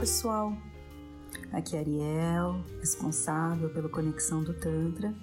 pessoal, 0.00 0.56
aqui 1.52 1.76
é 1.76 1.80
Ariel, 1.80 2.64
responsável 2.78 3.68
pela 3.68 3.86
conexão 3.86 4.42
do 4.42 4.54
Tantra. 4.54 5.14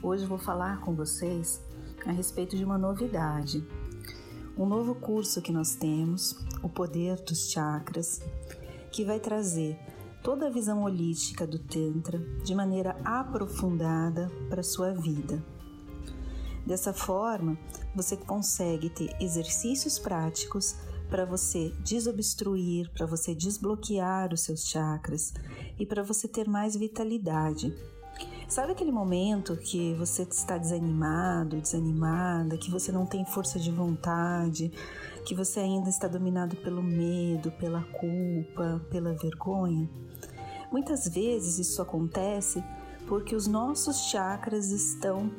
Hoje 0.00 0.24
vou 0.24 0.38
falar 0.38 0.80
com 0.82 0.94
vocês 0.94 1.60
a 2.06 2.12
respeito 2.12 2.56
de 2.56 2.64
uma 2.64 2.78
novidade, 2.78 3.66
um 4.56 4.66
novo 4.66 4.94
curso 4.94 5.42
que 5.42 5.50
nós 5.50 5.74
temos, 5.74 6.36
o 6.62 6.68
Poder 6.68 7.16
dos 7.22 7.50
Chakras, 7.50 8.22
que 8.92 9.04
vai 9.04 9.18
trazer 9.18 9.76
toda 10.22 10.46
a 10.46 10.50
visão 10.50 10.84
holística 10.84 11.44
do 11.44 11.58
Tantra 11.58 12.20
de 12.44 12.54
maneira 12.54 12.96
aprofundada 13.04 14.30
para 14.48 14.60
a 14.60 14.64
sua 14.64 14.92
vida. 14.92 15.44
Dessa 16.64 16.92
forma, 16.92 17.58
você 17.96 18.16
consegue 18.16 18.88
ter 18.90 19.12
exercícios 19.20 19.98
práticos 19.98 20.76
para 21.12 21.26
você 21.26 21.70
desobstruir, 21.80 22.90
para 22.90 23.04
você 23.04 23.34
desbloquear 23.34 24.32
os 24.32 24.40
seus 24.40 24.66
chakras 24.66 25.34
e 25.78 25.84
para 25.84 26.02
você 26.02 26.26
ter 26.26 26.48
mais 26.48 26.74
vitalidade. 26.74 27.70
Sabe 28.48 28.72
aquele 28.72 28.90
momento 28.90 29.54
que 29.58 29.92
você 29.92 30.22
está 30.22 30.56
desanimado, 30.56 31.60
desanimada, 31.60 32.56
que 32.56 32.70
você 32.70 32.90
não 32.90 33.04
tem 33.04 33.26
força 33.26 33.58
de 33.58 33.70
vontade, 33.70 34.72
que 35.26 35.34
você 35.34 35.60
ainda 35.60 35.90
está 35.90 36.08
dominado 36.08 36.56
pelo 36.56 36.82
medo, 36.82 37.52
pela 37.52 37.82
culpa, 37.82 38.82
pela 38.90 39.12
vergonha? 39.12 39.90
Muitas 40.70 41.06
vezes 41.06 41.58
isso 41.58 41.82
acontece 41.82 42.64
porque 43.06 43.36
os 43.36 43.46
nossos 43.46 44.08
chakras 44.08 44.70
estão 44.70 45.30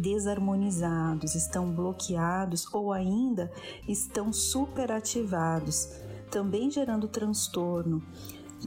desarmonizados, 0.00 1.34
estão 1.34 1.70
bloqueados 1.70 2.66
ou 2.72 2.92
ainda 2.92 3.50
estão 3.86 4.32
superativados, 4.32 5.88
também 6.30 6.70
gerando 6.70 7.08
transtorno. 7.08 8.02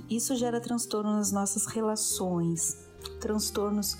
Isso 0.09 0.35
gera 0.35 0.59
transtorno 0.59 1.11
nas 1.11 1.31
nossas 1.31 1.65
relações, 1.65 2.87
transtornos 3.19 3.97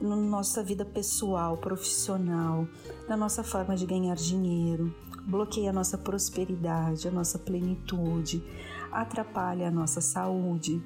na 0.00 0.16
nossa 0.16 0.62
vida 0.62 0.84
pessoal, 0.84 1.56
profissional, 1.56 2.66
na 3.08 3.16
nossa 3.16 3.42
forma 3.42 3.76
de 3.76 3.86
ganhar 3.86 4.16
dinheiro, 4.16 4.94
bloqueia 5.26 5.70
a 5.70 5.72
nossa 5.72 5.96
prosperidade, 5.96 7.08
a 7.08 7.10
nossa 7.10 7.38
plenitude, 7.38 8.44
atrapalha 8.90 9.68
a 9.68 9.70
nossa 9.70 10.00
saúde 10.00 10.82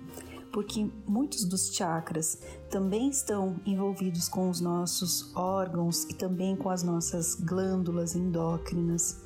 porque 0.53 0.91
muitos 1.07 1.45
dos 1.45 1.75
chakras 1.75 2.41
também 2.71 3.09
estão 3.11 3.61
envolvidos 3.67 4.29
com 4.29 4.49
os 4.49 4.61
nossos 4.61 5.35
órgãos 5.37 6.05
e 6.05 6.15
também 6.15 6.57
com 6.57 6.71
as 6.71 6.83
nossas 6.83 7.35
glândulas 7.35 8.15
endócrinas, 8.15 9.21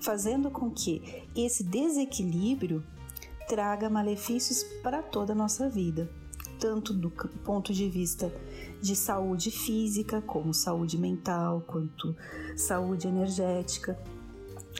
fazendo 0.00 0.50
com 0.50 0.70
que 0.70 1.24
esse 1.34 1.64
desequilíbrio 1.64 2.84
traga 3.48 3.90
malefícios 3.90 4.62
para 4.82 5.02
toda 5.02 5.32
a 5.32 5.36
nossa 5.36 5.68
vida, 5.68 6.10
tanto 6.58 6.92
do 6.92 7.10
ponto 7.10 7.72
de 7.72 7.88
vista 7.88 8.32
de 8.80 8.94
saúde 8.94 9.50
física, 9.50 10.22
como 10.22 10.54
saúde 10.54 10.96
mental, 10.96 11.62
quanto 11.66 12.14
saúde 12.56 13.08
energética 13.08 13.98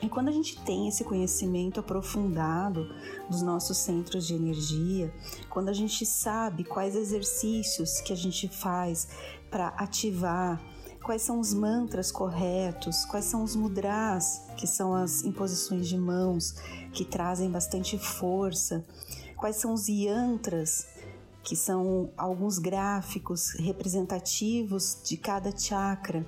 e 0.01 0.09
quando 0.09 0.29
a 0.29 0.31
gente 0.31 0.59
tem 0.61 0.87
esse 0.87 1.03
conhecimento 1.03 1.79
aprofundado 1.79 2.87
dos 3.29 3.41
nossos 3.41 3.77
centros 3.77 4.25
de 4.25 4.33
energia, 4.33 5.13
quando 5.49 5.69
a 5.69 5.73
gente 5.73 6.05
sabe 6.05 6.63
quais 6.63 6.95
exercícios 6.95 8.01
que 8.01 8.13
a 8.13 8.15
gente 8.15 8.47
faz 8.47 9.07
para 9.49 9.67
ativar, 9.69 10.59
quais 11.03 11.21
são 11.21 11.39
os 11.39 11.53
mantras 11.53 12.11
corretos, 12.11 13.05
quais 13.05 13.25
são 13.25 13.43
os 13.43 13.55
mudras, 13.55 14.41
que 14.57 14.65
são 14.65 14.95
as 14.95 15.23
imposições 15.23 15.87
de 15.87 15.97
mãos 15.97 16.55
que 16.93 17.05
trazem 17.05 17.51
bastante 17.51 17.97
força, 17.97 18.83
quais 19.35 19.57
são 19.57 19.73
os 19.73 19.87
yantras, 19.87 20.87
que 21.43 21.55
são 21.55 22.11
alguns 22.17 22.57
gráficos 22.57 23.51
representativos 23.51 24.97
de 25.03 25.17
cada 25.17 25.55
chakra. 25.55 26.25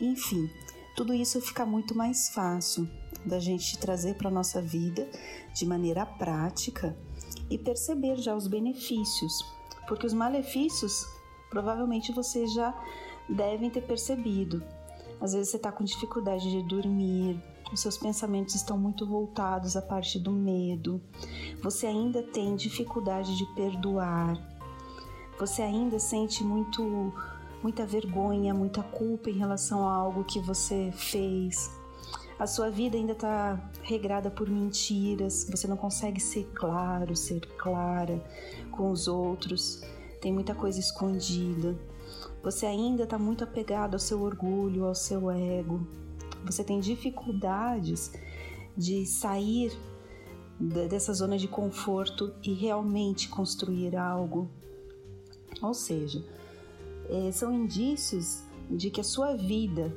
Enfim, 0.00 0.48
tudo 0.96 1.14
isso 1.14 1.40
fica 1.40 1.66
muito 1.66 1.96
mais 1.96 2.28
fácil 2.28 2.88
da 3.24 3.38
gente 3.38 3.78
trazer 3.78 4.14
para 4.14 4.28
a 4.28 4.32
nossa 4.32 4.60
vida 4.60 5.08
de 5.54 5.66
maneira 5.66 6.04
prática 6.06 6.96
e 7.50 7.58
perceber 7.58 8.16
já 8.16 8.34
os 8.34 8.46
benefícios, 8.46 9.44
porque 9.86 10.06
os 10.06 10.12
malefícios 10.12 11.06
provavelmente 11.50 12.12
vocês 12.12 12.52
já 12.52 12.74
devem 13.28 13.70
ter 13.70 13.82
percebido. 13.82 14.62
Às 15.20 15.32
vezes 15.32 15.50
você 15.50 15.56
está 15.56 15.72
com 15.72 15.82
dificuldade 15.82 16.50
de 16.50 16.62
dormir, 16.62 17.42
os 17.72 17.80
seus 17.80 17.98
pensamentos 17.98 18.54
estão 18.54 18.78
muito 18.78 19.06
voltados 19.06 19.76
à 19.76 19.82
parte 19.82 20.18
do 20.18 20.30
medo, 20.30 21.00
você 21.62 21.86
ainda 21.86 22.22
tem 22.22 22.54
dificuldade 22.56 23.36
de 23.36 23.44
perdoar, 23.54 24.38
você 25.38 25.62
ainda 25.62 25.98
sente 25.98 26.44
muito 26.44 27.12
muita 27.62 27.84
vergonha, 27.84 28.54
muita 28.54 28.82
culpa 28.82 29.30
em 29.30 29.38
relação 29.38 29.86
a 29.86 29.92
algo 29.92 30.22
que 30.24 30.38
você 30.38 30.92
fez, 30.92 31.70
a 32.38 32.46
sua 32.46 32.70
vida 32.70 32.96
ainda 32.96 33.12
está 33.12 33.58
regrada 33.82 34.30
por 34.30 34.48
mentiras, 34.48 35.46
você 35.50 35.66
não 35.66 35.76
consegue 35.76 36.20
ser 36.20 36.44
claro, 36.54 37.16
ser 37.16 37.40
clara 37.56 38.22
com 38.70 38.92
os 38.92 39.08
outros, 39.08 39.82
tem 40.20 40.32
muita 40.32 40.54
coisa 40.54 40.78
escondida. 40.78 41.76
Você 42.42 42.64
ainda 42.64 43.02
está 43.02 43.18
muito 43.18 43.42
apegado 43.42 43.94
ao 43.94 43.98
seu 43.98 44.22
orgulho, 44.22 44.84
ao 44.84 44.94
seu 44.94 45.30
ego. 45.30 45.86
Você 46.44 46.62
tem 46.62 46.78
dificuldades 46.78 48.12
de 48.76 49.04
sair 49.04 49.76
dessa 50.88 51.12
zona 51.12 51.36
de 51.36 51.48
conforto 51.48 52.32
e 52.42 52.52
realmente 52.52 53.28
construir 53.28 53.96
algo. 53.96 54.48
Ou 55.60 55.74
seja, 55.74 56.24
eh, 57.08 57.32
são 57.32 57.52
indícios 57.52 58.44
de 58.70 58.90
que 58.90 59.00
a 59.00 59.04
sua 59.04 59.34
vida 59.34 59.92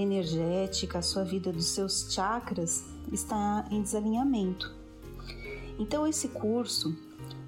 energética, 0.00 0.98
a 0.98 1.02
sua 1.02 1.24
vida 1.24 1.52
dos 1.52 1.66
seus 1.66 2.12
chakras 2.12 2.84
está 3.12 3.66
em 3.70 3.82
desalinhamento. 3.82 4.74
Então, 5.78 6.06
esse 6.06 6.28
curso 6.28 6.96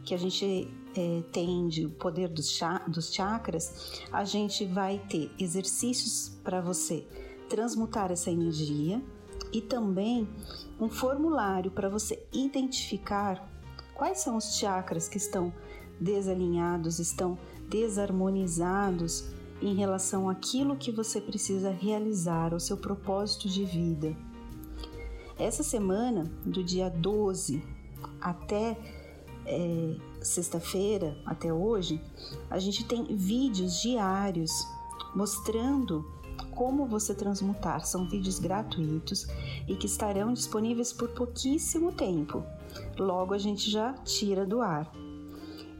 que 0.04 0.14
a 0.14 0.18
gente 0.18 0.68
é, 0.96 1.22
tem 1.32 1.68
de 1.68 1.86
poder 1.88 2.28
dos, 2.28 2.58
dos 2.88 3.12
chakras, 3.14 4.02
a 4.12 4.24
gente 4.24 4.64
vai 4.64 4.98
ter 5.08 5.30
exercícios 5.38 6.32
para 6.42 6.60
você 6.60 7.06
transmutar 7.48 8.10
essa 8.10 8.30
energia 8.30 9.02
e 9.52 9.60
também 9.60 10.28
um 10.80 10.88
formulário 10.88 11.70
para 11.70 11.88
você 11.88 12.24
identificar 12.32 13.48
quais 13.94 14.18
são 14.20 14.36
os 14.36 14.56
chakras 14.56 15.08
que 15.08 15.18
estão 15.18 15.52
desalinhados, 16.00 16.98
estão 16.98 17.38
desarmonizados 17.68 19.24
em 19.60 19.74
relação 19.74 20.28
àquilo 20.28 20.76
que 20.76 20.90
você 20.90 21.20
precisa 21.20 21.70
realizar, 21.70 22.54
o 22.54 22.60
seu 22.60 22.76
propósito 22.76 23.48
de 23.48 23.64
vida. 23.64 24.16
Essa 25.38 25.62
semana, 25.62 26.30
do 26.44 26.62
dia 26.62 26.90
12 26.90 27.62
até 28.20 28.78
é, 29.46 29.96
sexta-feira, 30.20 31.16
até 31.24 31.52
hoje, 31.52 32.00
a 32.50 32.58
gente 32.58 32.84
tem 32.84 33.04
vídeos 33.16 33.80
diários 33.80 34.50
mostrando 35.14 36.04
como 36.52 36.86
você 36.86 37.14
transmutar. 37.14 37.84
São 37.86 38.08
vídeos 38.08 38.38
gratuitos 38.38 39.26
e 39.66 39.74
que 39.76 39.86
estarão 39.86 40.32
disponíveis 40.32 40.92
por 40.92 41.08
pouquíssimo 41.08 41.92
tempo. 41.92 42.44
Logo 42.98 43.34
a 43.34 43.38
gente 43.38 43.70
já 43.70 43.94
tira 44.04 44.46
do 44.46 44.60
ar. 44.60 44.90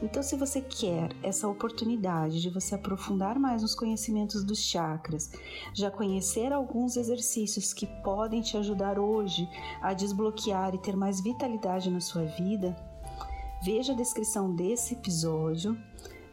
Então, 0.03 0.23
se 0.23 0.35
você 0.35 0.63
quer 0.63 1.11
essa 1.23 1.47
oportunidade 1.47 2.41
de 2.41 2.49
você 2.49 2.75
aprofundar 2.75 3.39
mais 3.39 3.61
nos 3.61 3.75
conhecimentos 3.75 4.43
dos 4.43 4.59
chakras, 4.59 5.31
já 5.75 5.91
conhecer 5.91 6.53
alguns 6.53 6.97
exercícios 6.97 7.75
que 7.75 7.87
podem 8.03 8.41
te 8.41 8.57
ajudar 8.57 8.99
hoje 8.99 9.47
a 9.83 9.93
desbloquear 9.93 10.75
e 10.75 10.79
ter 10.79 10.97
mais 10.97 11.21
vitalidade 11.21 11.91
na 11.91 12.01
sua 12.01 12.25
vida, 12.25 12.75
veja 13.63 13.93
a 13.93 13.97
descrição 13.97 14.55
desse 14.55 14.95
episódio. 14.95 15.77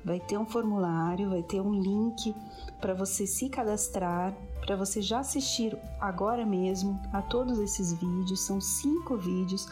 Vai 0.05 0.21
ter 0.21 0.37
um 0.37 0.45
formulário, 0.45 1.31
vai 1.31 1.43
ter 1.43 1.59
um 1.59 1.73
link 1.73 2.33
para 2.79 2.93
você 2.93 3.27
se 3.27 3.49
cadastrar, 3.49 4.33
para 4.65 4.77
você 4.77 5.01
já 5.01 5.19
assistir 5.19 5.77
agora 5.99 6.45
mesmo 6.45 6.97
a 7.11 7.21
todos 7.21 7.59
esses 7.59 7.91
vídeos. 7.91 8.45
São 8.45 8.61
cinco 8.61 9.17
vídeos 9.17 9.67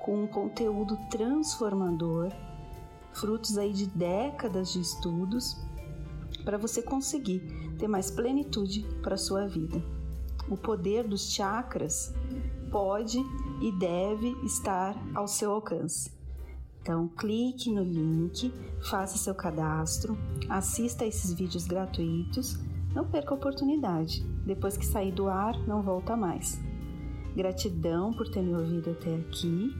com 0.00 0.22
um 0.22 0.26
conteúdo 0.28 0.96
transformador 1.10 2.30
frutos 3.12 3.58
aí 3.58 3.72
de 3.72 3.86
décadas 3.86 4.72
de 4.72 4.80
estudos, 4.80 5.56
para 6.44 6.58
você 6.58 6.82
conseguir 6.82 7.40
ter 7.78 7.88
mais 7.88 8.10
plenitude 8.10 8.86
para 9.02 9.16
sua 9.16 9.46
vida. 9.46 9.82
O 10.48 10.56
poder 10.56 11.06
dos 11.06 11.32
chakras 11.32 12.12
pode 12.70 13.18
e 13.60 13.70
deve 13.78 14.28
estar 14.44 14.96
ao 15.14 15.28
seu 15.28 15.52
alcance. 15.52 16.10
Então, 16.80 17.06
clique 17.06 17.70
no 17.70 17.84
link, 17.84 18.52
faça 18.80 19.16
seu 19.16 19.34
cadastro, 19.34 20.18
assista 20.48 21.04
a 21.04 21.06
esses 21.06 21.32
vídeos 21.32 21.64
gratuitos, 21.64 22.58
não 22.92 23.04
perca 23.06 23.30
a 23.30 23.36
oportunidade. 23.36 24.26
Depois 24.44 24.76
que 24.76 24.84
sair 24.84 25.12
do 25.12 25.28
ar, 25.28 25.56
não 25.66 25.80
volta 25.80 26.16
mais. 26.16 26.60
Gratidão 27.36 28.12
por 28.12 28.28
ter 28.28 28.42
me 28.42 28.54
ouvido 28.54 28.90
até 28.90 29.14
aqui 29.14 29.70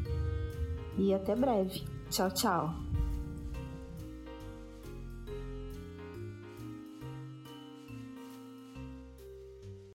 e 0.96 1.12
até 1.12 1.34
breve. 1.34 1.82
Tchau, 2.08 2.30
tchau. 2.30 2.91